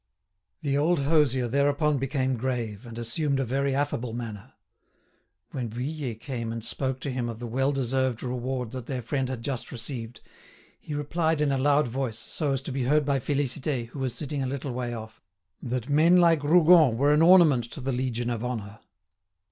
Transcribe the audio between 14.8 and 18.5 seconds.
off, that "men like Rougon were an ornament to the Legion of